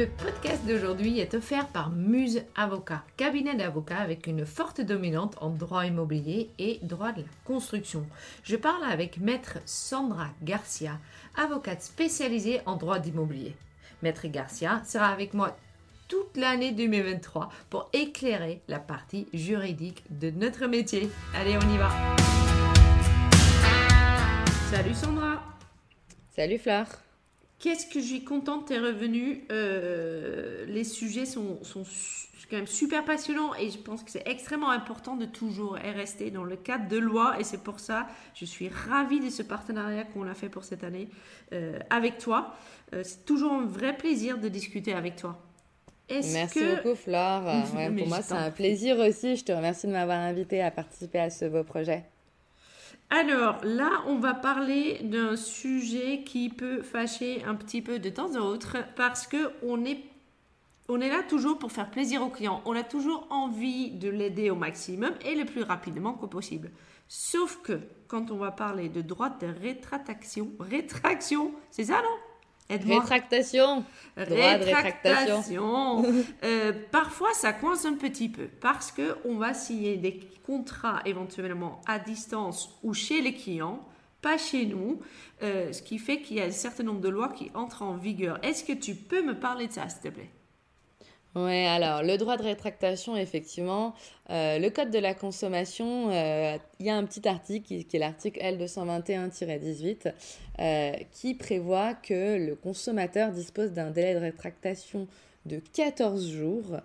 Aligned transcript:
Le 0.00 0.06
podcast 0.06 0.64
d'aujourd'hui 0.66 1.20
est 1.20 1.34
offert 1.34 1.66
par 1.68 1.90
Muse 1.90 2.42
Avocat, 2.56 3.04
cabinet 3.18 3.54
d'avocats 3.54 3.98
avec 3.98 4.26
une 4.26 4.46
forte 4.46 4.80
dominante 4.80 5.36
en 5.42 5.50
droit 5.50 5.84
immobilier 5.84 6.48
et 6.58 6.78
droit 6.80 7.12
de 7.12 7.20
la 7.20 7.26
construction. 7.44 8.06
Je 8.42 8.56
parle 8.56 8.82
avec 8.90 9.18
maître 9.18 9.58
Sandra 9.66 10.28
Garcia, 10.42 10.98
avocate 11.36 11.82
spécialisée 11.82 12.62
en 12.64 12.76
droit 12.76 12.98
d'immobilier. 12.98 13.54
Maître 14.00 14.26
Garcia 14.28 14.80
sera 14.86 15.08
avec 15.08 15.34
moi 15.34 15.54
toute 16.08 16.34
l'année 16.38 16.72
2023 16.72 17.50
pour 17.68 17.90
éclairer 17.92 18.62
la 18.68 18.78
partie 18.78 19.28
juridique 19.34 20.04
de 20.08 20.30
notre 20.30 20.66
métier. 20.66 21.10
Allez, 21.34 21.58
on 21.58 21.74
y 21.74 21.76
va. 21.76 21.90
Salut 24.70 24.94
Sandra. 24.94 25.42
Salut 26.34 26.58
Fleur. 26.58 26.86
Qu'est-ce 27.60 27.86
que 27.86 28.00
je 28.00 28.06
suis 28.06 28.24
contente, 28.24 28.68
t'es 28.68 28.78
revenue. 28.78 29.44
Euh, 29.52 30.64
les 30.66 30.82
sujets 30.82 31.26
sont, 31.26 31.62
sont, 31.62 31.84
quand 32.50 32.56
même 32.56 32.66
super 32.66 33.04
passionnants 33.04 33.54
et 33.54 33.70
je 33.70 33.78
pense 33.78 34.02
que 34.02 34.10
c'est 34.10 34.26
extrêmement 34.26 34.70
important 34.70 35.16
de 35.16 35.24
toujours 35.24 35.74
rester 35.74 36.30
dans 36.30 36.42
le 36.42 36.56
cadre 36.56 36.88
de 36.88 36.98
loi 36.98 37.38
et 37.38 37.44
c'est 37.44 37.62
pour 37.62 37.78
ça 37.78 38.08
je 38.34 38.44
suis 38.44 38.68
ravie 38.68 39.20
de 39.20 39.30
ce 39.30 39.42
partenariat 39.42 40.02
qu'on 40.02 40.26
a 40.26 40.34
fait 40.34 40.48
pour 40.48 40.64
cette 40.64 40.82
année 40.82 41.08
euh, 41.52 41.78
avec 41.90 42.18
toi. 42.18 42.54
Euh, 42.92 43.02
c'est 43.04 43.24
toujours 43.24 43.52
un 43.52 43.66
vrai 43.66 43.96
plaisir 43.96 44.38
de 44.38 44.48
discuter 44.48 44.92
avec 44.92 45.16
toi. 45.16 45.38
Merci 46.10 46.64
beaucoup 46.64 46.96
Flore. 46.96 47.42
pour 47.96 48.08
moi 48.08 48.20
c'est 48.20 48.34
un 48.34 48.50
plaisir 48.50 48.98
aussi. 48.98 49.36
Je 49.36 49.44
te 49.44 49.52
remercie 49.52 49.86
de 49.86 49.92
m'avoir 49.92 50.18
invité 50.18 50.60
à 50.60 50.72
participer 50.72 51.20
à 51.20 51.30
ce 51.30 51.44
beau 51.44 51.62
projet. 51.62 52.04
Alors 53.12 53.58
là, 53.64 54.04
on 54.06 54.20
va 54.20 54.34
parler 54.34 55.00
d'un 55.02 55.34
sujet 55.34 56.22
qui 56.22 56.48
peut 56.48 56.80
fâcher 56.80 57.42
un 57.44 57.56
petit 57.56 57.82
peu 57.82 57.98
de 57.98 58.08
temps 58.08 58.36
à 58.36 58.38
autre 58.38 58.76
parce 58.94 59.26
que 59.26 59.50
on 59.64 59.84
est, 59.84 59.98
là 60.88 61.22
toujours 61.28 61.58
pour 61.58 61.72
faire 61.72 61.90
plaisir 61.90 62.22
au 62.22 62.28
client. 62.28 62.62
On 62.66 62.76
a 62.76 62.84
toujours 62.84 63.26
envie 63.30 63.90
de 63.90 64.08
l'aider 64.08 64.50
au 64.50 64.54
maximum 64.54 65.12
et 65.24 65.34
le 65.34 65.44
plus 65.44 65.62
rapidement 65.62 66.12
que 66.12 66.26
possible. 66.26 66.70
Sauf 67.08 67.60
que 67.62 67.80
quand 68.06 68.30
on 68.30 68.36
va 68.36 68.52
parler 68.52 68.88
de 68.88 69.02
droit 69.02 69.30
de 69.30 69.48
rétractation, 69.60 70.52
rétraction, 70.60 71.52
c'est 71.72 71.86
ça 71.86 72.00
non? 72.02 72.29
Rétractation. 72.96 73.84
rétractation. 74.16 76.04
Euh, 76.44 76.72
parfois, 76.90 77.32
ça 77.34 77.52
coince 77.52 77.84
un 77.84 77.94
petit 77.94 78.28
peu 78.28 78.46
parce 78.60 78.92
que 78.92 79.16
on 79.24 79.36
va 79.36 79.54
signer 79.54 79.96
des 79.96 80.20
contrats 80.46 81.00
éventuellement 81.04 81.80
à 81.86 81.98
distance 81.98 82.78
ou 82.82 82.94
chez 82.94 83.20
les 83.20 83.34
clients, 83.34 83.80
pas 84.22 84.38
chez 84.38 84.66
nous, 84.66 85.00
euh, 85.42 85.72
ce 85.72 85.82
qui 85.82 85.98
fait 85.98 86.20
qu'il 86.20 86.36
y 86.36 86.40
a 86.40 86.44
un 86.44 86.50
certain 86.50 86.84
nombre 86.84 87.00
de 87.00 87.08
lois 87.08 87.28
qui 87.28 87.50
entrent 87.54 87.82
en 87.82 87.96
vigueur. 87.96 88.38
Est-ce 88.44 88.64
que 88.64 88.72
tu 88.72 88.94
peux 88.94 89.22
me 89.22 89.38
parler 89.38 89.66
de 89.66 89.72
ça, 89.72 89.88
s'il 89.88 90.02
te 90.02 90.08
plaît? 90.08 90.30
Oui, 91.36 91.64
alors 91.64 92.02
le 92.02 92.16
droit 92.16 92.36
de 92.36 92.42
rétractation, 92.42 93.16
effectivement, 93.16 93.94
euh, 94.30 94.58
le 94.58 94.68
code 94.68 94.90
de 94.90 94.98
la 94.98 95.14
consommation, 95.14 96.10
euh, 96.10 96.58
il 96.80 96.86
y 96.86 96.90
a 96.90 96.96
un 96.96 97.04
petit 97.04 97.28
article 97.28 97.66
qui, 97.66 97.96
est 97.96 97.98
l'article 98.00 98.40
L221-18 98.40 100.12
euh, 100.58 100.92
qui 101.12 101.34
prévoit 101.34 101.94
que 101.94 102.36
le 102.36 102.56
consommateur 102.56 103.30
dispose 103.30 103.70
d'un 103.70 103.90
délai 103.90 104.14
de 104.14 104.18
rétractation 104.18 105.06
de 105.46 105.60
14 105.72 106.28
jours 106.30 106.80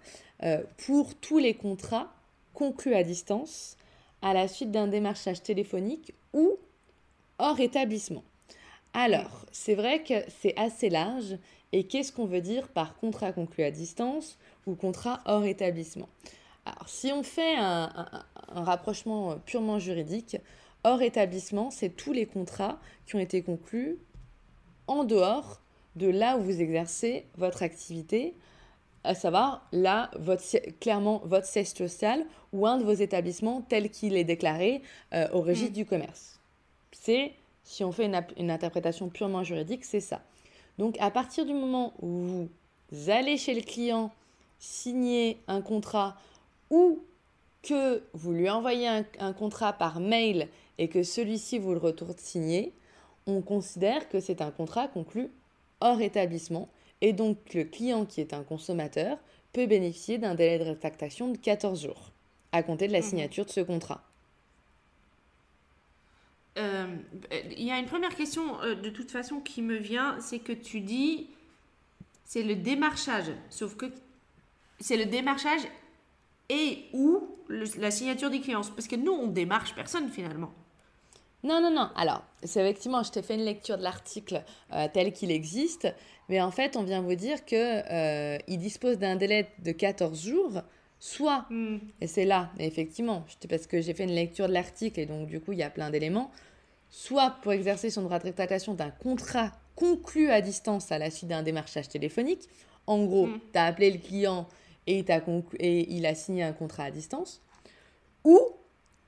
pour 0.86 1.16
tous 1.16 1.40
les 1.40 1.56
contrats 1.56 2.14
conclus 2.54 2.94
à 2.94 3.04
distance 3.04 3.78
à 4.22 4.34
la 4.34 4.48
suite 4.48 4.72
d'un 4.72 4.88
démarchage 4.88 5.42
téléphonique 5.42 6.14
ou 6.34 6.58
hors 7.40 7.60
établissement. 7.60 8.24
Alors, 8.98 9.46
c'est 9.52 9.76
vrai 9.76 10.04
que 10.04 10.14
c'est 10.40 10.58
assez 10.58 10.90
large 10.90 11.38
et 11.74 11.84
qu'est-ce 11.84 12.14
qu'on 12.14 12.26
veut 12.26 12.40
dire 12.40 12.70
par 12.70 12.96
contrat 12.96 13.34
conclu 13.34 13.66
à 13.66 13.70
distance 13.70 14.38
ou 14.66 14.76
contrat 14.76 15.20
hors 15.26 15.44
établissement? 15.44 16.08
Alors, 16.66 16.88
si 16.88 17.12
on 17.12 17.22
fait 17.22 17.58
un, 17.58 17.92
rapprochement 18.48 19.36
purement 19.46 19.80
juridique, 19.80 20.38
hors 20.86 21.02
établissement, 21.02 21.72
c'est 21.72 21.90
tous 21.90 22.14
les 22.14 22.26
contrats 22.26 22.80
qui 23.06 23.18
ont 23.18 23.20
été 23.20 23.42
conclus 23.42 23.98
en 24.88 25.04
dehors 25.04 25.60
de 25.98 26.08
là 26.08 26.38
où 26.38 26.44
vous 26.44 26.62
exercez 26.62 27.26
votre 27.36 27.64
activité, 27.64 28.34
à 29.04 29.14
savoir 29.14 29.68
là, 29.74 30.10
votre, 30.18 30.44
clairement 30.80 31.22
votre 31.26 31.48
siège 31.48 31.74
social 31.74 32.26
ou 32.54 32.66
un 32.66 32.78
de 32.78 32.86
vos 32.86 32.94
établissements 32.94 33.62
tel 33.62 33.90
qu'il 33.90 34.16
est 34.16 34.24
déclaré 34.24 34.82
euh, 35.14 35.28
au 35.34 35.42
registre 35.42 35.72
mmh. 35.72 35.74
du 35.74 35.86
commerce. 35.86 36.40
C'est, 36.94 37.34
si 37.66 37.84
on 37.84 37.92
fait 37.92 38.10
une 38.38 38.52
interprétation 38.52 39.10
purement 39.10 39.44
juridique, 39.44 39.84
c'est 39.84 40.00
ça. 40.00 40.22
Donc 40.78 40.96
à 41.00 41.12
partir 41.12 41.46
du 41.46 41.54
moment 41.54 41.94
où 42.02 42.48
vous 42.92 43.10
allez 43.10 43.38
chez 43.38 43.54
le 43.54 43.62
client 43.62 44.12
signer 44.60 45.40
un 45.48 45.62
contrat 45.62 46.16
ou 46.70 47.00
que 47.64 48.04
vous 48.14 48.32
lui 48.32 48.50
envoyez 48.50 48.88
un, 48.88 49.34
contrat 49.34 49.74
par 49.74 50.00
mail 50.00 50.48
et 50.78 50.88
que 50.88 51.04
celui-ci 51.04 51.58
vous 51.58 51.74
le 51.74 51.80
retourne 51.80 52.16
signé, 52.18 52.74
on 53.26 53.42
considère 53.42 54.08
que 54.08 54.20
c'est 54.20 54.42
un 54.42 54.52
contrat 54.52 54.88
conclu 54.88 55.32
hors 55.82 56.02
établissement 56.02 56.70
et 57.02 57.12
donc 57.12 57.38
le 57.54 57.64
client 57.64 58.06
qui 58.06 58.22
est 58.22 58.34
un 58.34 58.44
consommateur 58.44 59.18
peut 59.52 59.66
bénéficier 59.66 60.20
d'un 60.20 60.36
délai 60.36 60.60
de 60.60 60.70
rétractation 60.70 61.30
de 61.30 61.38
14 61.38 61.82
jours 61.82 62.12
à 62.52 62.62
compter 62.62 62.88
de 62.88 62.94
la 62.94 63.00
mmh. 63.00 63.04
signature 63.04 63.46
de 63.46 63.50
ce 63.50 63.62
contrat. 63.62 64.05
Euh, 66.58 66.88
il 67.58 67.64
y 67.64 67.72
a 67.72 67.78
une 67.78 67.86
première 67.86 68.16
question 68.16 68.62
euh, 68.62 68.76
de 68.76 68.90
toute 68.90 69.12
façon 69.12 69.42
qui 69.42 69.62
me 69.62 69.76
vient, 69.76 70.18
c'est 70.22 70.40
que 70.40 70.54
tu 70.54 70.80
dis 70.80 71.28
c'est 72.24 72.44
le 72.44 72.56
démarchage, 72.56 73.32
sauf 73.50 73.76
que 73.76 73.86
c'est 74.80 74.98
le 74.98 75.06
démarchage 75.06 75.62
et 76.50 76.86
ou 76.94 77.28
la 77.50 77.92
signature 77.92 78.30
des 78.30 78.40
clients, 78.40 78.62
parce 78.76 78.88
que 78.88 78.96
nous 78.96 79.12
on 79.12 79.28
démarche 79.28 79.76
personne 79.76 80.10
finalement. 80.10 80.54
Non, 81.44 81.62
non, 81.62 81.70
non. 81.70 81.90
Alors, 81.96 82.24
c'est 82.42 82.62
effectivement, 82.62 83.04
je 83.04 83.12
t'ai 83.12 83.22
fait 83.22 83.36
une 83.36 83.46
lecture 83.46 83.78
de 83.78 83.84
l'article 83.84 84.44
euh, 84.74 84.88
tel 84.92 85.14
qu'il 85.14 85.30
existe, 85.30 85.88
mais 86.28 86.42
en 86.42 86.50
fait, 86.50 86.76
on 86.76 86.84
vient 86.84 87.02
vous 87.02 87.14
dire 87.14 87.46
que 87.46 88.42
il 88.50 88.58
dispose 88.58 88.98
d'un 88.98 89.16
délai 89.16 89.52
de 89.60 89.72
14 89.72 90.26
jours, 90.26 90.62
soit, 91.00 91.46
hmm. 91.50 91.78
et 92.02 92.08
c'est 92.08 92.26
là, 92.26 92.52
effectivement, 92.60 93.26
parce 93.50 93.68
que 93.68 93.82
j'ai 93.82 93.94
fait 93.94 94.06
une 94.06 94.16
lecture 94.16 94.48
de 94.48 94.54
l'article 94.54 95.00
et 95.00 95.06
donc 95.06 95.28
du 95.28 95.40
coup, 95.40 95.52
il 95.52 95.60
y 95.60 95.64
a 95.64 95.70
plein 95.70 95.90
d'éléments, 95.90 96.32
soit 96.90 97.38
pour 97.42 97.52
exercer 97.52 97.90
son 97.90 98.04
droit 98.04 98.20
de 98.20 98.24
rétractation 98.24 98.74
d'un 98.74 98.92
contrat 98.92 99.52
conclu 99.76 100.30
à 100.30 100.42
distance 100.42 100.92
à 100.92 100.98
la 100.98 101.12
suite 101.12 101.30
d'un 101.30 101.44
démarchage 101.44 101.90
téléphonique. 101.90 102.48
En 102.88 103.04
gros, 103.04 103.28
mm. 103.28 103.40
tu 103.52 103.60
as 103.60 103.66
appelé 103.66 103.92
le 103.92 103.98
client 103.98 104.48
et, 104.88 105.06
et 105.60 105.94
il 105.94 106.06
a 106.06 106.16
signé 106.16 106.44
un 106.44 106.54
contrat 106.54 106.86
à 106.86 106.92
distance. 106.92 107.42
Ou 108.24 108.40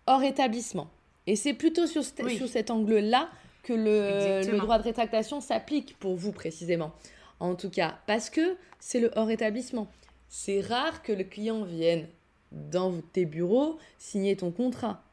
hors 0.05 0.23
établissement. 0.23 0.89
Et 1.25 1.35
c'est 1.35 1.53
plutôt 1.53 1.87
sur, 1.87 2.03
sur 2.03 2.47
cet 2.47 2.71
angle-là 2.71 3.29
que 3.63 3.73
le, 3.73 4.49
le, 4.49 4.57
droit 4.59 4.77
de 4.77 4.83
rétractation 4.83 5.41
s'applique 5.41 5.97
pour 5.99 6.15
vous 6.15 6.31
précisément. 6.31 6.93
En 7.39 7.55
tout 7.55 7.69
cas, 7.69 7.97
parce 8.07 8.29
que 8.29 8.55
c'est 8.79 8.99
le 8.99 9.11
hors 9.15 9.29
établissement. 9.29 9.87
C'est 10.29 10.61
rare 10.61 11.03
que 11.03 11.11
le 11.11 11.23
client 11.23 11.63
vienne 11.63 12.07
dans 12.51 12.93
tes 13.13 13.25
bureaux 13.25 13.77
signer 13.97 14.35
ton 14.35 14.51
contrat. 14.51 15.03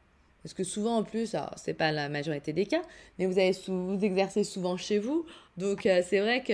Parce 0.43 0.53
que 0.53 0.63
souvent, 0.63 0.97
en 0.97 1.03
plus, 1.03 1.33
alors 1.33 1.55
c'est 1.57 1.73
pas 1.73 1.91
la 1.91 2.07
majorité 2.07 2.53
des 2.53 2.67
cas, 2.67 2.83
mais 3.17 3.25
vous, 3.25 3.39
avez 3.39 3.51
vous 3.67 3.99
exercez 4.03 4.43
souvent 4.43 4.77
chez 4.77 4.99
vous. 4.99 5.25
Donc, 5.57 5.87
euh, 5.87 6.03
c'est 6.07 6.19
vrai 6.19 6.43
que 6.43 6.53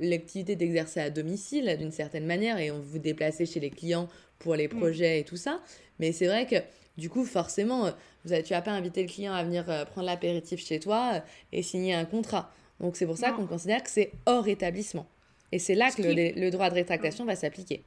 l'activité 0.00 0.56
d'exercer 0.56 0.98
à 0.98 1.08
domicile, 1.08 1.76
d'une 1.78 1.92
certaine 1.92 2.26
manière, 2.26 2.58
et 2.58 2.72
on 2.72 2.80
vous 2.80 2.98
déplacez 2.98 3.46
chez 3.46 3.60
les 3.60 3.70
clients 3.70 4.08
pour 4.40 4.56
les 4.56 4.66
mm. 4.66 4.78
projets 4.78 5.20
et 5.20 5.24
tout 5.24 5.36
ça. 5.36 5.60
Mais 6.00 6.10
c'est 6.10 6.26
vrai 6.26 6.46
que, 6.46 6.56
du 6.98 7.08
coup, 7.08 7.24
forcément, 7.24 7.86
euh, 7.86 7.90
vous 8.24 8.32
avez, 8.32 8.42
tu 8.42 8.52
vas 8.52 8.62
pas 8.62 8.72
inviter 8.72 9.02
le 9.02 9.08
client 9.08 9.32
à 9.32 9.44
venir 9.44 9.70
euh, 9.70 9.84
prendre 9.84 10.08
l'apéritif 10.08 10.64
chez 10.66 10.80
toi 10.80 11.22
et 11.52 11.62
signer 11.62 11.94
un 11.94 12.04
contrat. 12.04 12.52
Donc, 12.80 12.96
c'est 12.96 13.06
pour 13.06 13.16
ça 13.16 13.30
qu'on 13.30 13.46
considère 13.46 13.84
que 13.84 13.90
c'est 13.90 14.10
hors 14.26 14.48
établissement. 14.48 15.06
Et 15.52 15.58
c'est 15.58 15.74
là 15.74 15.90
que 15.90 16.02
le, 16.02 16.40
le, 16.40 16.50
droit 16.50 16.70
de 16.70 16.74
rétractation 16.74 17.24
va 17.24 17.36
s'appliquer. 17.36 17.84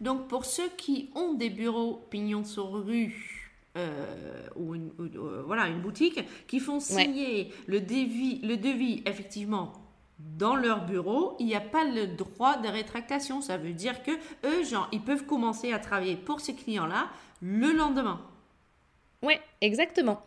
Donc, 0.00 0.28
pour 0.28 0.44
ceux 0.44 0.68
qui 0.76 1.10
ont 1.14 1.34
des 1.34 1.50
bureaux 1.50 2.02
pignons 2.10 2.44
sur 2.44 2.72
rue, 2.72 3.38
euh, 3.76 4.48
ou, 4.56 4.74
une, 4.74 4.90
euh, 4.98 5.42
voilà, 5.46 5.68
une 5.68 5.80
boutique 5.80 6.20
qui 6.48 6.58
font 6.58 6.80
signer 6.80 7.52
le, 7.66 7.80
devis, 7.80 8.40
le 8.42 8.56
devis 8.56 9.02
effectivement 9.06 9.72
dans 10.18 10.56
leur 10.56 10.84
bureau, 10.84 11.36
il 11.38 11.46
n'y 11.46 11.54
a 11.54 11.60
pas 11.60 11.84
le 11.84 12.08
droit 12.08 12.56
de 12.56 12.66
rétractation. 12.66 13.40
Ça 13.40 13.56
veut 13.56 13.72
dire 13.72 14.02
que 14.02 14.10
eux, 14.44 14.64
genre, 14.64 14.88
ils 14.90 15.00
peuvent 15.00 15.26
commencer 15.26 15.72
à 15.72 15.78
travailler 15.78 16.16
pour 16.16 16.40
ces 16.40 16.54
clients-là 16.54 17.08
le 17.40 17.72
lendemain. 17.72 18.20
Oui, 19.22 19.34
exactement. 19.60 20.22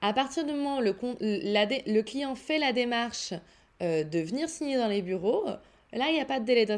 À 0.00 0.14
partir 0.14 0.46
du 0.46 0.52
moment 0.52 0.78
où 0.78 0.80
le, 0.80 0.94
le 1.22 2.02
client 2.02 2.34
fait 2.34 2.58
la 2.58 2.72
démarche 2.72 3.34
euh, 3.82 4.04
de 4.04 4.18
venir 4.20 4.48
signer 4.48 4.76
dans 4.76 4.88
les 4.88 5.02
bureaux, 5.02 5.44
là, 5.92 6.08
il 6.08 6.14
n'y 6.14 6.20
a 6.20 6.24
pas 6.24 6.40
de 6.40 6.44
délai 6.44 6.66
de 6.66 6.72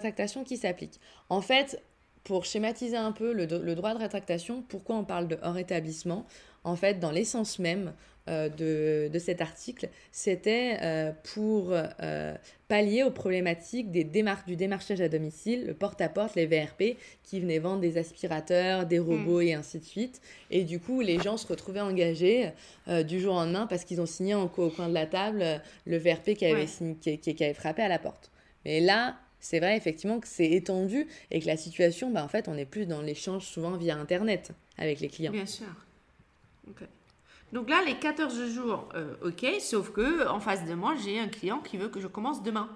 qui 0.44 0.56
s'applique. 0.56 1.00
En 1.28 1.40
fait, 1.40 1.82
pour 2.28 2.44
schématiser 2.44 2.98
un 2.98 3.10
peu 3.10 3.32
le, 3.32 3.46
droit 3.74 3.94
de 3.94 3.98
rétractation, 3.98 4.62
pourquoi 4.68 4.96
on 4.96 5.04
parle 5.04 5.28
de 5.28 5.38
hors 5.42 5.56
établissement 5.56 6.26
En 6.62 6.76
fait, 6.76 7.00
dans 7.00 7.10
l'essence 7.10 7.58
même, 7.58 7.94
de, 8.26 9.08
de, 9.10 9.18
cet 9.18 9.40
article, 9.40 9.88
c'était 10.12 10.76
pour 11.32 11.74
pallier 12.68 13.02
aux 13.02 13.10
problématiques 13.10 13.90
des 13.90 14.04
démar 14.04 14.44
du 14.46 14.56
démarchage 14.56 15.00
à 15.00 15.08
domicile, 15.08 15.64
le 15.66 15.72
porte-à-porte, 15.72 16.34
les 16.34 16.44
VRP, 16.44 16.98
qui 17.22 17.40
venaient 17.40 17.60
vendre 17.60 17.80
des 17.80 17.96
aspirateurs, 17.96 18.84
des 18.84 18.98
robots 18.98 19.40
mm. 19.40 19.46
et 19.46 19.54
ainsi 19.54 19.78
de 19.78 19.84
suite. 19.86 20.20
Et 20.50 20.64
du 20.64 20.80
coup, 20.80 21.00
les 21.00 21.18
gens 21.18 21.38
se 21.38 21.46
retrouvaient 21.46 21.80
engagés 21.80 22.50
du 23.06 23.20
jour 23.20 23.36
au 23.36 23.38
lendemain 23.38 23.66
parce 23.66 23.86
qu'ils 23.86 24.02
ont 24.02 24.06
signé 24.06 24.34
en, 24.34 24.42
au 24.42 24.68
coin 24.68 24.90
de 24.90 24.94
la 24.94 25.06
table 25.06 25.62
le 25.86 25.96
VRP 25.96 26.34
qui 26.34 26.44
avait, 26.44 26.66
qui, 27.00 27.18
qui 27.18 27.42
avait 27.42 27.54
frappé 27.54 27.80
à 27.80 27.88
la 27.88 27.98
porte. 27.98 28.30
Mais 28.66 28.80
là, 28.80 29.16
c'est 29.40 29.60
vrai 29.60 29.76
effectivement 29.76 30.20
que 30.20 30.28
c'est 30.28 30.50
étendu 30.50 31.06
et 31.30 31.40
que 31.40 31.46
la 31.46 31.56
situation, 31.56 32.10
bah, 32.10 32.24
en 32.24 32.28
fait, 32.28 32.48
on 32.48 32.56
est 32.56 32.64
plus 32.64 32.86
dans 32.86 33.02
l'échange 33.02 33.44
souvent 33.44 33.76
via 33.76 33.96
Internet 33.96 34.52
avec 34.76 35.00
les 35.00 35.08
clients. 35.08 35.32
Bien 35.32 35.46
sûr. 35.46 35.66
Donc 37.52 37.70
là, 37.70 37.82
les 37.86 37.94
14 37.94 38.50
jours, 38.52 38.88
euh, 38.94 39.14
ok, 39.22 39.46
sauf 39.60 39.90
que 39.90 40.28
en 40.28 40.40
face 40.40 40.66
de 40.66 40.74
moi, 40.74 40.94
j'ai 41.02 41.18
un 41.18 41.28
client 41.28 41.60
qui 41.60 41.76
veut 41.76 41.88
que 41.88 42.00
je 42.00 42.06
commence 42.06 42.42
demain. 42.42 42.68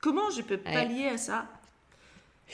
Comment 0.00 0.30
je 0.30 0.42
peux 0.42 0.56
pallier 0.56 1.06
à 1.06 1.18
ça? 1.18 1.46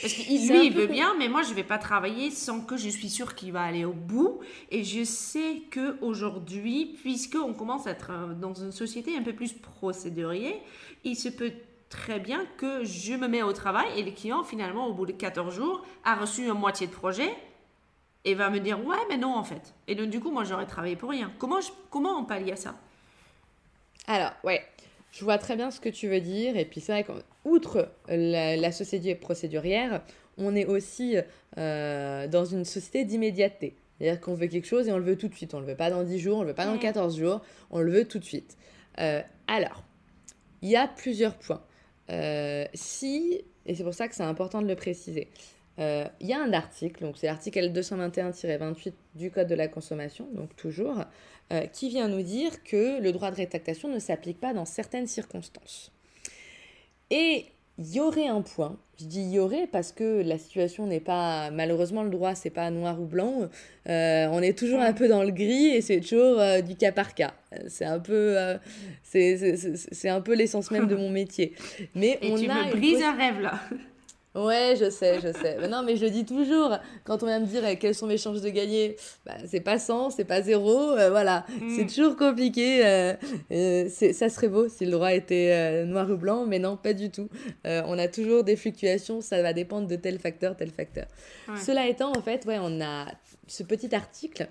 Parce 0.00 0.12
que 0.12 0.22
lui, 0.28 0.66
il 0.66 0.72
veut 0.72 0.86
bien, 0.86 1.14
mais 1.18 1.28
moi, 1.28 1.42
je 1.42 1.50
ne 1.50 1.54
vais 1.54 1.64
pas 1.64 1.78
travailler 1.78 2.30
sans 2.30 2.60
que 2.60 2.76
je 2.76 2.88
suis 2.88 3.08
sûre 3.08 3.34
qu'il 3.34 3.52
va 3.52 3.62
aller 3.62 3.84
au 3.84 3.92
bout. 3.92 4.40
Et 4.70 4.84
je 4.84 5.02
sais 5.02 5.62
qu'aujourd'hui, 5.72 6.96
puisqu'on 7.02 7.54
commence 7.54 7.86
à 7.86 7.92
être 7.92 8.10
euh, 8.10 8.34
dans 8.34 8.54
une 8.54 8.70
société 8.70 9.16
un 9.16 9.22
peu 9.22 9.32
plus 9.32 9.54
procédurier, 9.54 10.60
il 11.04 11.16
se 11.16 11.28
peut 11.28 11.52
très 11.88 12.20
bien 12.20 12.44
que 12.56 12.84
je 12.84 13.14
me 13.14 13.28
mets 13.28 13.42
au 13.42 13.52
travail 13.52 13.86
et 13.96 14.02
le 14.02 14.10
client, 14.10 14.44
finalement, 14.44 14.86
au 14.86 14.92
bout 14.92 15.06
de 15.06 15.12
14 15.12 15.54
jours, 15.54 15.84
a 16.04 16.16
reçu 16.16 16.46
une 16.46 16.54
moitié 16.54 16.86
de 16.86 16.92
projet 16.92 17.30
et 18.24 18.34
va 18.34 18.50
me 18.50 18.60
dire 18.60 18.84
ouais, 18.84 18.96
mais 19.08 19.16
non, 19.16 19.34
en 19.34 19.44
fait. 19.44 19.74
Et 19.86 19.94
donc, 19.94 20.10
du 20.10 20.20
coup, 20.20 20.30
moi, 20.30 20.44
j'aurais 20.44 20.66
travaillé 20.66 20.96
pour 20.96 21.10
rien. 21.10 21.32
Comment, 21.38 21.60
je, 21.60 21.70
comment 21.90 22.18
on 22.18 22.24
pallie 22.24 22.52
à 22.52 22.56
ça? 22.56 22.74
Alors, 24.06 24.32
ouais, 24.44 24.62
je 25.12 25.24
vois 25.24 25.38
très 25.38 25.56
bien 25.56 25.70
ce 25.70 25.80
que 25.80 25.88
tu 25.88 26.08
veux 26.08 26.20
dire. 26.20 26.56
Et 26.56 26.64
puis, 26.64 26.80
c'est 26.80 26.92
vrai 26.92 27.04
qu'outre 27.04 27.88
la, 28.08 28.56
la, 28.56 28.72
société 28.72 29.14
procédurière, 29.14 30.02
on 30.36 30.54
est 30.54 30.66
aussi 30.66 31.16
euh, 31.56 32.28
dans 32.28 32.44
une 32.44 32.64
société 32.64 33.04
d'immédiateté. 33.04 33.76
C'est-à-dire 33.98 34.20
qu'on 34.20 34.34
veut 34.34 34.46
quelque 34.46 34.66
chose 34.66 34.88
et 34.88 34.92
on 34.92 34.98
le 34.98 35.04
veut 35.04 35.16
tout 35.16 35.28
de 35.28 35.34
suite. 35.34 35.54
On 35.54 35.58
ne 35.58 35.62
le 35.62 35.70
veut 35.70 35.76
pas 35.76 35.90
dans 35.90 36.04
10 36.04 36.18
jours, 36.18 36.36
on 36.36 36.40
ne 36.40 36.44
le 36.44 36.50
veut 36.50 36.54
pas 36.54 36.66
dans 36.66 36.78
14 36.78 37.16
jours, 37.18 37.40
on 37.70 37.80
le 37.80 37.90
veut 37.90 38.04
tout 38.04 38.18
de 38.18 38.24
suite. 38.24 38.56
Euh, 39.00 39.22
alors, 39.46 39.82
il 40.62 40.70
y 40.70 40.76
a 40.76 40.86
plusieurs 40.86 41.34
points. 41.34 41.62
Euh, 42.10 42.66
si, 42.74 43.42
et 43.66 43.74
c'est 43.74 43.84
pour 43.84 43.94
ça 43.94 44.08
que 44.08 44.14
c'est 44.14 44.22
important 44.22 44.62
de 44.62 44.68
le 44.68 44.76
préciser, 44.76 45.28
euh, 45.78 46.04
il 46.20 46.26
y 46.26 46.32
a 46.32 46.40
un 46.40 46.52
article, 46.52 47.02
donc 47.02 47.16
c'est 47.18 47.26
l'article 47.26 47.58
L221-28 47.58 48.92
du 49.14 49.30
Code 49.30 49.46
de 49.46 49.54
la 49.54 49.68
consommation, 49.68 50.28
donc 50.32 50.56
toujours, 50.56 51.04
euh, 51.52 51.66
qui 51.66 51.88
vient 51.88 52.08
nous 52.08 52.22
dire 52.22 52.64
que 52.64 53.00
le 53.00 53.12
droit 53.12 53.30
de 53.30 53.36
rétractation 53.36 53.88
ne 53.88 53.98
s'applique 53.98 54.40
pas 54.40 54.52
dans 54.52 54.64
certaines 54.64 55.06
circonstances. 55.06 55.92
Et 57.10 57.46
il 57.78 57.94
y 57.94 58.00
aurait 58.00 58.26
un 58.26 58.42
point, 58.42 58.76
je 59.00 59.04
dis 59.04 59.22
y 59.22 59.38
aurait 59.38 59.68
parce 59.70 59.92
que 59.92 60.22
la 60.22 60.36
situation 60.38 60.86
n'est 60.86 61.00
pas, 61.00 61.50
malheureusement 61.50 62.02
le 62.02 62.10
droit 62.10 62.34
c'est 62.34 62.50
pas 62.50 62.70
noir 62.70 63.00
ou 63.00 63.04
blanc, 63.04 63.48
on 63.86 64.42
est 64.42 64.58
toujours 64.58 64.80
un 64.80 64.92
peu 64.92 65.08
dans 65.08 65.22
le 65.22 65.30
gris 65.30 65.68
et 65.68 65.80
c'est 65.80 66.00
toujours 66.00 66.40
du 66.66 66.74
cas 66.74 66.92
par 66.92 67.14
cas. 67.14 67.32
C'est 67.68 67.84
un 67.84 68.00
peu, 68.00 68.36
c'est 69.02 70.08
un 70.08 70.20
peu 70.20 70.34
l'essence 70.34 70.70
même 70.70 70.88
de 70.88 70.96
mon 70.96 71.10
métier. 71.10 71.54
Mais 71.94 72.18
et 72.20 72.32
on 72.32 72.36
tu 72.36 72.50
a 72.50 72.66
me 72.66 72.72
brises 72.72 73.02
un 73.02 73.14
rêve 73.14 73.40
là. 73.40 73.60
Ouais, 74.34 74.74
je 74.78 74.90
sais, 74.90 75.20
je 75.20 75.32
sais. 75.32 75.68
non, 75.68 75.82
mais 75.82 75.96
je 75.96 76.04
le 76.04 76.10
dis 76.10 76.24
toujours. 76.24 76.76
Quand 77.04 77.22
on 77.22 77.26
vient 77.26 77.40
me 77.40 77.46
dire 77.46 77.64
eh, 77.66 77.76
quelles 77.76 77.94
sont 77.94 78.06
mes 78.06 78.18
chances 78.18 78.42
de 78.42 78.50
gagner, 78.50 78.96
bah, 79.24 79.34
c'est 79.46 79.60
pas 79.60 79.78
100, 79.78 80.10
c'est 80.10 80.24
pas 80.24 80.42
0. 80.42 80.70
Euh, 80.70 81.10
voilà, 81.10 81.46
mm. 81.60 81.76
c'est 81.76 81.86
toujours 81.86 82.14
compliqué. 82.16 82.86
Euh, 82.86 83.14
euh, 83.50 83.88
ça 83.88 84.28
serait 84.28 84.48
beau 84.48 84.68
si 84.68 84.84
le 84.84 84.92
droit 84.92 85.12
était 85.12 85.84
noir 85.86 86.10
ou 86.10 86.16
blanc, 86.16 86.44
mais 86.46 86.58
non, 86.58 86.76
pas 86.76 86.92
du 86.92 87.10
tout. 87.10 87.28
on 87.64 87.98
a 87.98 88.08
toujours 88.08 88.44
des 88.44 88.56
fluctuations, 88.56 89.20
ça 89.20 89.40
va 89.42 89.52
dépendre 89.52 89.88
de 89.88 89.96
tel 89.96 90.18
facteur, 90.18 90.56
tel 90.56 90.70
facteur. 90.70 91.06
Cela 91.56 91.88
étant, 91.88 92.12
en 92.12 92.22
fait, 92.22 92.44
ouais, 92.46 92.58
on 92.60 92.80
a 92.80 93.06
ce 93.46 93.62
petit 93.62 93.94
article 93.94 94.48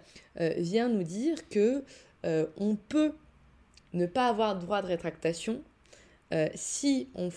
vient 0.57 0.89
nous 0.89 1.03
dire 1.03 1.47
que 1.49 1.83
on 2.23 2.75
peut 2.75 3.11
ne 3.93 4.05
pas 4.05 4.27
avoir 4.27 4.57
droit 4.57 4.81
de 4.81 4.87
rétractation 4.87 5.61
si 6.55 7.09
on, 7.15 7.29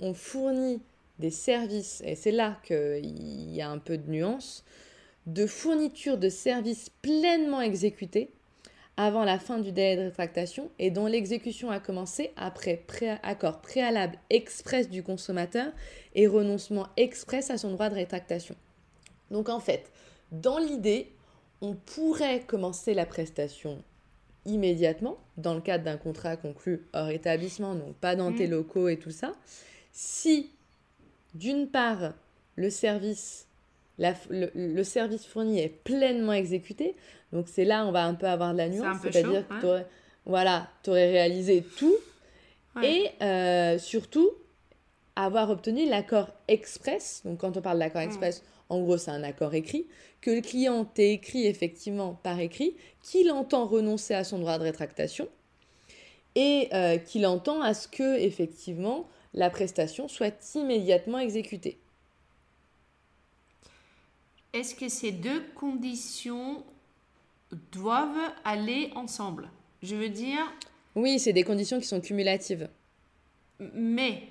on 0.00 0.12
fournit 0.12 0.82
des 1.18 1.30
services, 1.30 2.02
et 2.04 2.14
c'est 2.14 2.32
là 2.32 2.58
qu'il 2.64 3.54
y 3.54 3.60
a 3.60 3.70
un 3.70 3.78
peu 3.78 3.98
de 3.98 4.10
nuance, 4.10 4.64
de 5.26 5.46
fourniture 5.46 6.18
de 6.18 6.28
services 6.28 6.90
pleinement 7.02 7.60
exécutés 7.60 8.30
avant 8.96 9.24
la 9.24 9.38
fin 9.38 9.58
du 9.58 9.72
délai 9.72 9.96
de 9.96 10.02
rétractation 10.02 10.70
et 10.78 10.90
dont 10.90 11.06
l'exécution 11.06 11.70
a 11.70 11.80
commencé 11.80 12.32
après 12.36 12.84
accord 13.22 13.60
préalable 13.60 14.18
express 14.30 14.88
du 14.88 15.02
consommateur 15.02 15.72
et 16.14 16.26
renoncement 16.26 16.86
express 16.96 17.50
à 17.50 17.58
son 17.58 17.72
droit 17.72 17.88
de 17.88 17.94
rétractation. 17.94 18.54
Donc 19.30 19.48
en 19.48 19.60
fait, 19.60 19.90
dans 20.30 20.58
l'idée, 20.58 21.10
on 21.60 21.74
pourrait 21.74 22.42
commencer 22.46 22.94
la 22.94 23.06
prestation 23.06 23.82
immédiatement 24.46 25.16
dans 25.38 25.54
le 25.54 25.60
cadre 25.60 25.84
d'un 25.84 25.96
contrat 25.96 26.36
conclu 26.36 26.86
hors 26.92 27.08
établissement, 27.08 27.74
donc 27.74 27.96
pas 27.96 28.14
dans 28.14 28.32
tes 28.32 28.46
mmh. 28.46 28.50
locaux 28.50 28.88
et 28.88 28.98
tout 28.98 29.10
ça, 29.10 29.34
si 29.90 30.50
d'une 31.34 31.68
part, 31.68 32.14
le 32.56 32.70
service, 32.70 33.48
le, 33.98 34.82
service 34.82 35.26
fourni 35.26 35.60
est 35.60 35.68
pleinement 35.68 36.32
exécuté. 36.32 36.94
Donc 37.32 37.46
c'est 37.48 37.64
là 37.64 37.86
on 37.86 37.92
va 37.92 38.04
un 38.04 38.14
peu 38.14 38.26
avoir 38.26 38.52
de 38.52 38.58
la 38.58 38.68
nuance. 38.68 38.98
C'est-à-dire 39.02 39.46
que 39.48 39.60
tu 39.60 39.66
aurais, 39.66 39.86
voilà, 40.24 40.68
aurais 40.86 41.10
réalisé 41.10 41.64
tout. 41.76 41.96
Et 42.82 43.10
euh, 43.22 43.78
surtout, 43.78 44.30
avoir 45.16 45.50
obtenu 45.50 45.88
l'accord 45.88 46.28
express. 46.48 47.22
Donc 47.24 47.38
quand 47.38 47.56
on 47.56 47.60
parle 47.60 47.78
d'accord 47.78 48.02
express, 48.02 48.42
en 48.68 48.80
gros 48.80 48.96
c'est 48.96 49.10
un 49.10 49.22
accord 49.22 49.54
écrit. 49.54 49.86
Que 50.20 50.30
le 50.30 50.40
client 50.40 50.84
t'ait 50.84 51.12
écrit 51.12 51.46
effectivement 51.46 52.18
par 52.22 52.40
écrit 52.40 52.76
qu'il 53.02 53.30
entend 53.30 53.66
renoncer 53.66 54.14
à 54.14 54.24
son 54.24 54.38
droit 54.38 54.58
de 54.58 54.64
rétractation. 54.64 55.28
Et 56.36 56.68
euh, 56.72 56.96
qu'il 56.96 57.26
entend 57.26 57.62
à 57.62 57.74
ce 57.74 57.86
que 57.86 58.18
effectivement 58.18 59.06
la 59.34 59.50
prestation 59.50 60.08
soit 60.08 60.54
immédiatement 60.54 61.18
exécutée. 61.18 61.78
Est-ce 64.52 64.74
que 64.74 64.88
ces 64.88 65.10
deux 65.10 65.42
conditions 65.56 66.64
doivent 67.72 68.32
aller 68.44 68.90
ensemble? 68.94 69.50
Je 69.82 69.96
veux 69.96 70.08
dire... 70.08 70.40
Oui, 70.94 71.18
c'est 71.18 71.32
des 71.32 71.42
conditions 71.42 71.80
qui 71.80 71.86
sont 71.86 72.00
cumulatives. 72.00 72.68
Mais 73.74 74.28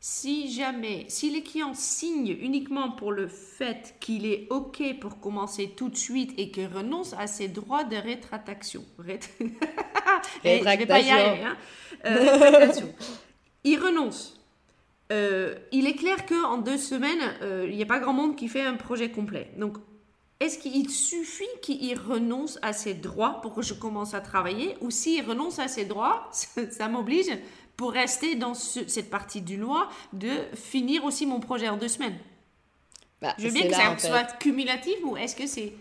si 0.00 0.52
jamais, 0.52 1.04
si 1.08 1.30
les 1.30 1.42
clients 1.42 1.74
signent 1.74 2.36
uniquement 2.40 2.90
pour 2.90 3.12
le 3.12 3.28
fait 3.28 3.94
qu'il 4.00 4.26
est 4.26 4.46
OK 4.50 4.82
pour 5.00 5.20
commencer 5.20 5.70
tout 5.76 5.88
de 5.88 5.96
suite 5.96 6.34
et 6.36 6.50
qu'il 6.50 6.66
renonce 6.66 7.14
à 7.14 7.28
ses 7.28 7.46
droits 7.46 7.84
de 7.84 7.96
rétractation, 7.96 8.84
rétractation. 8.98 9.58
Hein. 10.44 11.56
Euh, 12.04 12.38
rétractation 12.38 12.94
il 13.64 13.78
renonce. 13.78 14.38
Euh, 15.10 15.56
il 15.72 15.86
est 15.86 15.94
clair 15.94 16.26
qu'en 16.26 16.58
deux 16.58 16.76
semaines, 16.76 17.34
euh, 17.42 17.66
il 17.68 17.76
n'y 17.76 17.82
a 17.82 17.86
pas 17.86 17.98
grand 17.98 18.12
monde 18.12 18.36
qui 18.36 18.48
fait 18.48 18.62
un 18.62 18.74
projet 18.74 19.10
complet. 19.10 19.50
Donc, 19.56 19.78
est-ce 20.40 20.58
qu'il 20.58 20.88
suffit 20.90 21.48
qu'il 21.62 21.98
renonce 21.98 22.58
à 22.62 22.72
ses 22.72 22.94
droits 22.94 23.40
pour 23.40 23.54
que 23.54 23.62
je 23.62 23.74
commence 23.74 24.14
à 24.14 24.20
travailler? 24.20 24.76
Ou 24.80 24.90
s'il 24.90 25.24
renonce 25.24 25.58
à 25.58 25.66
ses 25.66 25.84
droits, 25.84 26.28
ça, 26.70 26.88
m'oblige, 26.88 27.30
pour 27.76 27.92
rester 27.92 28.34
dans 28.34 28.54
cette 28.54 29.10
partie 29.10 29.40
du 29.40 29.56
loi, 29.56 29.88
de 30.12 30.30
finir 30.54 31.04
aussi 31.04 31.26
mon 31.26 31.40
projet 31.40 31.68
en 31.68 31.76
deux 31.76 31.88
semaines 31.88 32.18
bah, 33.22 33.34
Je 33.38 33.48
veux 33.48 33.52
bien 33.52 33.68
que 33.68 33.74
ça 33.74 33.98
soit 33.98 34.38
cumulatif 34.38 34.96
ou 35.04 35.16
est-ce 35.16 35.34
que 35.34 35.46
c'est... 35.46 35.72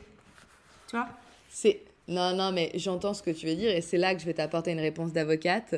Tu 0.87 0.95
vois? 0.95 1.07
C'est 1.49 1.86
non, 2.07 2.33
non, 2.33 2.53
mais 2.53 2.71
j'entends 2.75 3.13
ce 3.13 3.21
que 3.21 3.31
tu 3.31 3.47
veux 3.47 3.55
dire 3.55 3.69
et 3.69 3.81
c'est 3.81 3.97
là 3.97 4.15
que 4.15 4.21
je 4.21 4.25
vais 4.25 4.33
t'apporter 4.33 4.71
une 4.71 4.79
réponse 4.79 5.11
d'avocate 5.11 5.75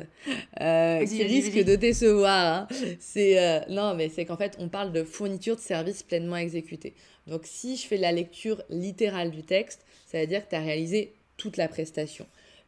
euh, 0.60 1.04
qui 1.04 1.22
risque 1.24 1.64
de 1.64 1.74
décevoir. 1.74 2.46
Hein. 2.46 2.68
C'est 3.00 3.40
euh, 3.40 3.60
non, 3.68 3.94
mais 3.94 4.08
c'est 4.08 4.24
qu'en 4.24 4.36
fait, 4.36 4.56
on 4.60 4.68
parle 4.68 4.92
de 4.92 5.02
fourniture 5.02 5.56
de 5.56 5.60
services 5.60 6.04
pleinement 6.04 6.36
exécutés. 6.36 6.94
Donc, 7.26 7.42
si 7.44 7.76
je 7.76 7.86
fais 7.86 7.96
la 7.96 8.12
lecture 8.12 8.62
littérale 8.70 9.32
du 9.32 9.42
texte, 9.42 9.84
ça 10.06 10.20
veut 10.20 10.26
dire 10.28 10.44
que 10.44 10.50
tu 10.50 10.56
as 10.56 10.60
réalisé 10.60 11.14
toute 11.36 11.56
la 11.56 11.66
prestation. 11.66 12.26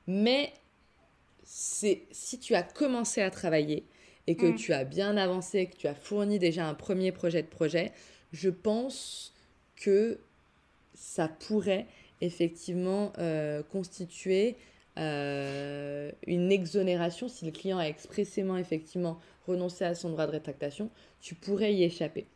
Mais 0.09 0.53
c'est 1.45 2.03
si 2.11 2.41
tu 2.41 2.57
as 2.57 2.65
commencé 2.65 3.23
à 3.23 3.31
travailler 3.31 3.85
et 4.27 4.35
que 4.35 4.47
mm. 4.47 4.57
tu 4.57 4.73
as 4.73 4.85
bien 4.85 5.17
avancé, 5.17 5.67
que 5.67 5.77
tu 5.77 5.87
as 5.87 5.95
fourni 5.95 6.41
déjà 6.41 6.67
un 6.67 6.75
premier 6.75 7.13
projet 7.13 7.43
de 7.43 7.49
projet, 7.49 7.93
je 8.33 8.51
pense 8.51 9.33
que 9.77 10.19
ça 10.95 11.29
pourrait 11.29 11.87
effectivement 12.23 13.13
euh, 13.19 13.63
constituer 13.63 14.57
euh, 14.99 16.11
une 16.27 16.53
exonération 16.53 17.29
si 17.29 17.45
le 17.45 17.51
client 17.51 17.79
a 17.79 17.85
expressément 17.85 18.57
effectivement 18.57 19.19
renoncé 19.47 19.85
à 19.85 19.95
son 19.95 20.11
droit 20.11 20.27
de 20.27 20.33
rétractation, 20.33 20.91
tu 21.21 21.35
pourrais 21.35 21.75
y 21.75 21.83
échapper. 21.83 22.27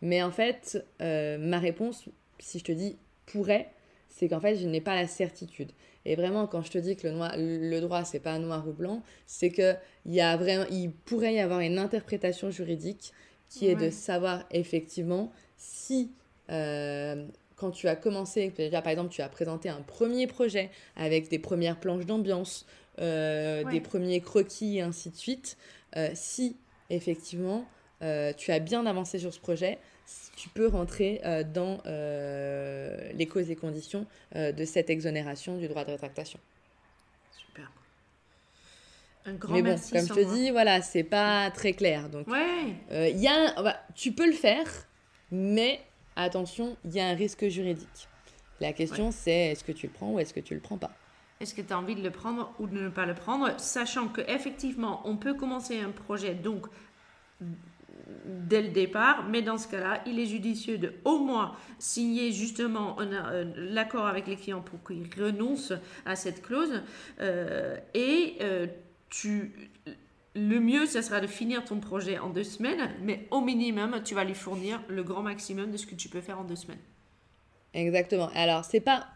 Mais 0.00 0.22
en 0.22 0.30
fait, 0.30 0.84
euh, 1.02 1.38
ma 1.38 1.58
réponse, 1.58 2.08
si 2.38 2.58
je 2.58 2.64
te 2.64 2.72
dis 2.72 2.96
pourrait, 3.26 3.70
c'est 4.08 4.28
qu'en 4.28 4.40
fait, 4.40 4.56
je 4.56 4.66
n'ai 4.66 4.80
pas 4.80 4.94
la 4.94 5.06
certitude. 5.06 5.72
Et 6.04 6.16
vraiment, 6.16 6.46
quand 6.46 6.62
je 6.62 6.70
te 6.70 6.78
dis 6.78 6.96
que 6.96 7.06
le, 7.06 7.14
noir, 7.14 7.34
le 7.36 7.80
droit, 7.80 8.04
c'est 8.04 8.20
pas 8.20 8.38
noir 8.38 8.66
ou 8.68 8.72
blanc, 8.72 9.02
c'est 9.26 9.50
que 9.50 9.74
il 10.06 10.14
y 10.14 10.20
a 10.20 10.36
vraiment, 10.36 10.66
il 10.70 10.92
pourrait 10.92 11.34
y 11.34 11.40
avoir 11.40 11.60
une 11.60 11.78
interprétation 11.78 12.50
juridique 12.50 13.12
qui 13.48 13.68
est 13.68 13.76
de 13.76 13.90
savoir 13.90 14.44
effectivement 14.50 15.32
si 15.56 16.12
euh, 16.50 17.26
quand 17.56 17.70
tu 17.70 17.88
as 17.88 17.96
commencé, 17.96 18.50
déjà 18.56 18.82
par 18.82 18.90
exemple, 18.90 19.10
tu 19.10 19.22
as 19.22 19.28
présenté 19.28 19.68
un 19.68 19.80
premier 19.80 20.26
projet 20.26 20.70
avec 20.96 21.28
des 21.28 21.38
premières 21.38 21.78
planches 21.78 22.06
d'ambiance, 22.06 22.66
euh, 23.00 23.64
des 23.70 23.80
premiers 23.80 24.20
croquis 24.20 24.78
et 24.78 24.80
ainsi 24.82 25.10
de 25.10 25.16
suite, 25.16 25.56
euh, 25.96 26.10
si 26.14 26.56
effectivement 26.90 27.66
tu 28.36 28.52
as 28.52 28.58
bien 28.58 28.84
avancé 28.84 29.18
sur 29.18 29.32
ce 29.32 29.40
projet, 29.40 29.78
tu 30.36 30.50
peux 30.50 30.66
rentrer 30.66 31.22
dans 31.54 31.78
les 33.14 33.26
causes 33.26 33.50
et 33.50 33.56
conditions 33.56 34.04
de 34.34 34.64
cette 34.66 34.90
exonération 34.90 35.56
du 35.56 35.68
droit 35.68 35.86
de 35.86 35.92
rétractation. 35.92 36.38
Super. 37.32 37.72
Un 39.24 39.32
grand 39.32 39.54
Mais 39.54 39.62
bon, 39.62 39.80
comme 39.90 40.06
je 40.06 40.12
te 40.12 40.34
dis, 40.34 40.50
voilà, 40.50 40.82
c'est 40.82 41.02
pas 41.02 41.50
très 41.50 41.72
clair. 41.72 42.10
Donc, 42.10 42.28
ouais. 42.28 43.12
y 43.12 43.26
a 43.26 43.82
tu 43.94 44.12
peux 44.12 44.26
le 44.26 44.32
faire, 44.32 44.68
mais 45.30 45.80
attention, 46.16 46.76
il 46.84 46.92
y 46.92 47.00
a 47.00 47.06
un 47.06 47.14
risque 47.14 47.46
juridique. 47.48 48.08
La 48.60 48.72
question, 48.72 49.10
c'est 49.10 49.50
est-ce 49.52 49.64
que 49.64 49.72
tu 49.72 49.86
le 49.86 49.92
prends 49.92 50.12
ou 50.12 50.18
est-ce 50.18 50.32
que 50.32 50.40
tu 50.40 50.54
le 50.54 50.60
prends 50.60 50.78
pas? 50.78 50.92
Est-ce 51.40 51.54
que 51.54 51.60
tu 51.60 51.72
as 51.72 51.78
envie 51.78 51.96
de 51.96 52.02
le 52.02 52.10
prendre 52.10 52.52
ou 52.58 52.66
de 52.66 52.78
ne 52.78 52.88
pas 52.88 53.06
le 53.06 53.14
prendre, 53.14 53.58
sachant 53.58 54.08
que 54.08 54.20
effectivement, 54.28 55.02
on 55.04 55.16
peut 55.16 55.34
commencer 55.34 55.80
un 55.80 55.90
projet 55.90 56.34
donc 56.34 56.66
dès 58.24 58.62
le 58.62 58.68
départ, 58.68 59.26
mais 59.28 59.42
dans 59.42 59.58
ce 59.58 59.68
cas-là, 59.68 60.02
il 60.06 60.18
est 60.18 60.26
judicieux 60.26 60.78
de 60.78 60.94
au 61.04 61.18
moins 61.18 61.56
signer 61.78 62.32
justement 62.32 62.96
l'accord 63.56 64.06
avec 64.06 64.26
les 64.26 64.36
clients 64.36 64.60
pour 64.60 64.82
qu'ils 64.84 65.08
renoncent 65.20 65.72
à 66.06 66.16
cette 66.16 66.42
clause 66.42 66.82
euh, 67.20 67.78
et 67.94 68.36
euh, 68.40 68.66
tu 69.10 69.70
le 70.34 70.58
mieux, 70.58 70.86
ce 70.86 71.00
sera 71.00 71.20
de 71.20 71.26
finir 71.26 71.64
ton 71.64 71.78
projet 71.78 72.18
en 72.18 72.28
deux 72.28 72.44
semaines, 72.44 72.90
mais 73.02 73.26
au 73.30 73.40
minimum, 73.40 74.00
tu 74.04 74.14
vas 74.14 74.24
lui 74.24 74.34
fournir 74.34 74.82
le 74.88 75.02
grand 75.02 75.22
maximum 75.22 75.70
de 75.70 75.76
ce 75.76 75.86
que 75.86 75.94
tu 75.94 76.08
peux 76.08 76.20
faire 76.20 76.40
en 76.40 76.44
deux 76.44 76.56
semaines. 76.56 76.80
Exactement. 77.72 78.30
Alors, 78.34 78.64
c'est 78.64 78.80
pas. 78.80 79.08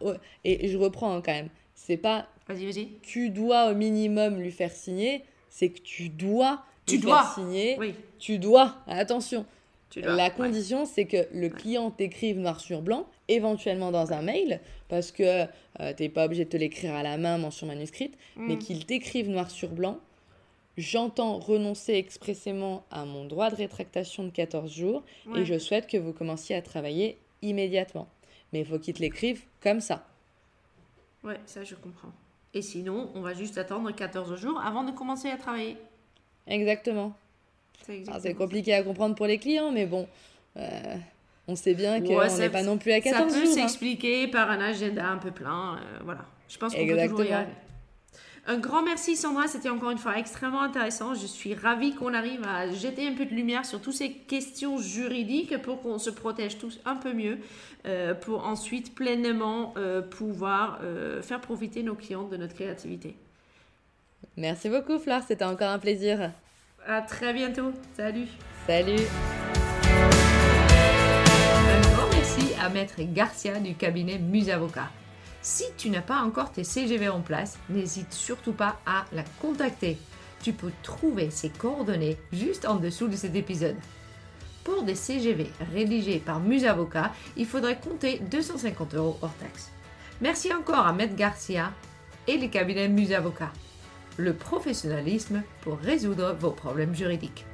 Et 0.45 0.69
je 0.69 0.77
reprends 0.77 1.15
hein, 1.15 1.23
quand 1.25 1.33
même. 1.33 1.49
C'est 1.75 1.97
pas. 1.97 2.27
Vas-y, 2.49 2.67
vas-y. 2.67 2.89
Tu 3.03 3.31
dois 3.31 3.71
au 3.71 3.75
minimum 3.75 4.41
lui 4.41 4.51
faire 4.51 4.73
signer. 4.73 5.25
C'est 5.49 5.71
que 5.71 5.81
tu 5.81 6.09
dois 6.09 6.65
tu 6.87 6.97
lui 6.97 7.03
dois. 7.03 7.23
faire 7.23 7.35
signer. 7.35 7.77
Oui. 7.79 7.95
Tu 8.19 8.39
dois. 8.39 8.77
Attention. 8.87 9.45
Tu 9.91 10.03
dois. 10.03 10.15
La 10.15 10.31
condition, 10.31 10.85
c'est 10.85 11.05
que 11.05 11.27
le 11.33 11.49
client 11.49 11.91
t'écrive 11.91 12.39
noir 12.39 12.61
sur 12.61 12.83
blanc, 12.83 13.07
éventuellement 13.29 13.91
dans 13.91 14.13
un 14.13 14.23
mail, 14.23 14.61
parce 14.89 15.13
que 15.13 15.23
euh, 15.23 15.47
tu 15.97 16.03
n'es 16.03 16.09
pas 16.09 16.27
obligé 16.27 16.45
de 16.45 16.51
te 16.51 16.57
l'écrire 16.57 16.95
à 16.95 17.03
la 17.03 17.17
main, 17.17 17.39
mention 17.39 17.67
manuscrite, 17.67 18.15
mais 18.37 18.57
mm. 18.57 18.59
qu'il 18.59 18.87
t'écrive 18.87 19.31
noir 19.31 19.51
sur 19.51 19.71
blanc 19.71 19.99
J'entends 20.79 21.41
renoncer 21.41 21.95
expressément 21.95 22.85
à 22.93 23.05
mon 23.05 23.25
droit 23.25 23.51
de 23.51 23.57
rétractation 23.57 24.23
de 24.23 24.31
14 24.31 24.73
jours 24.73 25.03
et 25.35 25.45
je 25.45 25.59
souhaite 25.59 25.89
que 25.89 25.97
vous 25.97 26.13
commenciez 26.13 26.55
à 26.55 26.63
travailler 26.63 27.19
immédiatement. 27.43 28.09
Mais 28.53 28.61
il 28.61 28.65
faut 28.65 28.79
qu'il 28.79 28.95
te 28.95 29.01
l'écrive 29.01 29.43
comme 29.61 29.81
ça. 29.81 30.07
Ouais, 31.25 31.41
ça 31.47 31.65
je 31.65 31.75
comprends. 31.75 32.13
Et 32.55 32.63
sinon, 32.63 33.11
on 33.17 33.23
va 33.23 33.35
juste 33.35 33.59
attendre 33.59 33.91
14 33.91 34.41
jours 34.41 34.61
avant 34.65 34.85
de 34.85 34.93
commencer 34.93 35.29
à 35.29 35.37
travailler. 35.37 35.77
Exactement. 36.47 37.13
C'est 37.83 38.35
compliqué 38.35 38.73
à 38.73 38.85
comprendre 38.85 39.17
pour 39.17 39.27
les 39.27 39.39
clients, 39.39 39.73
mais 39.73 39.85
bon, 39.85 40.07
euh, 40.57 40.97
on 41.49 41.57
sait 41.57 41.75
bien 41.75 42.01
qu'on 42.01 42.25
n'est 42.25 42.51
pas 42.51 42.63
non 42.63 42.79
plus 42.79 42.93
à 42.93 43.01
14 43.01 43.23
jours. 43.25 43.33
Ça 43.33 43.41
peut 43.41 43.49
hein. 43.49 43.53
s'expliquer 43.53 44.29
par 44.29 44.49
un 44.49 44.61
agenda 44.61 45.09
un 45.09 45.19
peu 45.19 45.33
plein. 45.33 45.75
Euh, 45.75 45.99
voilà. 46.05 46.25
Je 46.49 46.57
pense 46.57 46.73
qu'on 46.73 46.87
peut 46.87 47.09
toujours 47.09 47.25
y 47.25 47.33
arriver. 47.33 47.53
Un 48.51 48.57
grand 48.57 48.83
merci 48.83 49.15
Sandra, 49.15 49.47
c'était 49.47 49.69
encore 49.69 49.91
une 49.91 49.99
fois 49.99 50.19
extrêmement 50.19 50.63
intéressant. 50.63 51.13
Je 51.13 51.27
suis 51.27 51.55
ravie 51.55 51.95
qu'on 51.95 52.15
arrive 52.15 52.43
à 52.45 52.71
jeter 52.71 53.07
un 53.07 53.13
peu 53.13 53.27
de 53.27 53.35
lumière 53.35 53.67
sur 53.67 53.79
toutes 53.79 53.93
ces 53.97 54.11
questions 54.11 54.79
juridiques 54.79 55.61
pour 55.61 55.83
qu'on 55.83 55.99
se 55.99 56.09
protège 56.09 56.57
tous 56.57 56.81
un 56.87 56.97
peu 56.97 57.13
mieux, 57.13 57.41
euh, 57.85 58.15
pour 58.15 58.47
ensuite 58.47 58.95
pleinement 58.95 59.75
euh, 59.77 60.01
pouvoir 60.01 60.79
euh, 60.83 61.21
faire 61.21 61.43
profiter 61.43 61.83
nos 61.83 61.95
clients 61.95 62.27
de 62.27 62.39
notre 62.39 62.55
créativité. 62.55 63.17
Merci 64.39 64.71
beaucoup 64.71 64.99
Flore, 64.99 65.21
c'était 65.29 65.45
encore 65.45 65.69
un 65.69 65.79
plaisir. 65.79 66.31
À 66.87 67.03
très 67.03 67.35
bientôt. 67.35 67.73
Salut. 67.99 68.29
Salut. 68.67 69.05
Un 71.69 71.81
grand 71.83 72.09
merci 72.13 72.55
à 72.59 72.71
Maître 72.71 72.97
Garcia 73.13 73.61
du 73.61 73.75
cabinet 73.75 74.19
Muse 74.19 74.49
Avocat. 74.49 74.89
Si 75.51 75.65
tu 75.79 75.89
n'as 75.89 76.03
pas 76.03 76.21
encore 76.21 76.53
tes 76.53 76.63
CGV 76.63 77.09
en 77.09 77.23
place, 77.23 77.59
n'hésite 77.71 78.13
surtout 78.13 78.53
pas 78.53 78.79
à 78.85 79.07
la 79.13 79.23
contacter. 79.41 79.97
Tu 80.43 80.53
peux 80.53 80.71
trouver 80.83 81.31
ses 81.31 81.49
coordonnées 81.49 82.19
juste 82.35 82.67
en 82.67 82.77
dessous 82.77 83.09
de 83.09 83.17
cet 83.17 83.35
épisode. 83.35 83.75
Pour 84.63 84.83
des 84.83 84.95
CGV 84.95 85.51
rédigés 85.73 86.19
par 86.19 86.41
Musavocat, 86.41 87.15
il 87.39 87.47
faudrait 87.47 87.81
compter 87.81 88.21
250 88.31 88.95
euros 88.97 89.17
hors 89.23 89.33
taxe. 89.37 89.73
Merci 90.21 90.53
encore 90.53 90.87
à 90.87 90.93
Maître 90.93 91.17
Garcia 91.17 91.73
et 92.27 92.37
les 92.37 92.51
cabinets 92.51 92.89
Musavocat. 92.89 93.51
Le 94.19 94.35
professionnalisme 94.35 95.43
pour 95.63 95.79
résoudre 95.79 96.37
vos 96.39 96.51
problèmes 96.51 96.95
juridiques. 96.95 97.47